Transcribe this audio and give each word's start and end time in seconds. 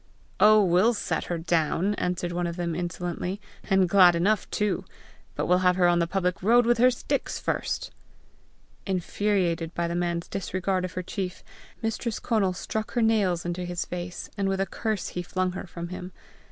"Oh, 0.39 0.63
we'll 0.63 0.95
set 0.95 1.25
her 1.25 1.37
down," 1.37 1.93
answered 1.93 2.31
one 2.31 2.47
of 2.47 2.55
them 2.55 2.73
insolently," 2.73 3.39
and 3.69 3.87
glad 3.87 4.15
enough 4.15 4.49
too! 4.49 4.83
but 5.35 5.45
we'll 5.45 5.59
have 5.59 5.75
her 5.75 5.87
on 5.87 5.99
the 5.99 6.07
public 6.07 6.41
road 6.41 6.65
with 6.65 6.79
her 6.79 6.89
sticks 6.89 7.37
first!" 7.39 7.91
Infuriated 8.87 9.75
by 9.75 9.87
the 9.87 9.93
man's 9.93 10.27
disregard 10.27 10.85
of 10.85 10.93
her 10.93 11.03
chief, 11.03 11.43
Mistress 11.83 12.17
Conal 12.17 12.53
struck 12.53 12.93
her 12.93 13.03
nails 13.03 13.45
into 13.45 13.63
his 13.63 13.85
face, 13.85 14.27
and 14.39 14.49
with 14.49 14.59
a 14.59 14.65
curse 14.65 15.09
he 15.09 15.21
flung 15.21 15.51
her 15.51 15.67
from 15.67 15.89
him. 15.89 16.13